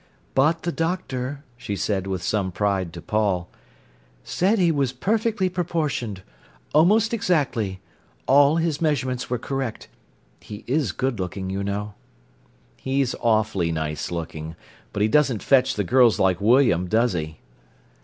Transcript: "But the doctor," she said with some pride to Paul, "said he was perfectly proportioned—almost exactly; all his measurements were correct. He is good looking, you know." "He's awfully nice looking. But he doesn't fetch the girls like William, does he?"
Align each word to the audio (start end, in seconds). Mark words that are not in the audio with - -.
"But 0.33 0.63
the 0.63 0.71
doctor," 0.71 1.43
she 1.55 1.75
said 1.75 2.07
with 2.07 2.23
some 2.23 2.51
pride 2.51 2.91
to 2.93 3.03
Paul, 3.03 3.51
"said 4.23 4.57
he 4.57 4.71
was 4.71 4.93
perfectly 4.93 5.47
proportioned—almost 5.47 7.13
exactly; 7.13 7.81
all 8.25 8.55
his 8.55 8.81
measurements 8.81 9.29
were 9.29 9.37
correct. 9.37 9.89
He 10.39 10.63
is 10.65 10.91
good 10.91 11.19
looking, 11.19 11.51
you 11.51 11.63
know." 11.63 11.93
"He's 12.77 13.13
awfully 13.21 13.71
nice 13.71 14.09
looking. 14.09 14.55
But 14.91 15.03
he 15.03 15.07
doesn't 15.07 15.43
fetch 15.43 15.75
the 15.75 15.83
girls 15.83 16.17
like 16.17 16.41
William, 16.41 16.87
does 16.87 17.13
he?" 17.13 17.37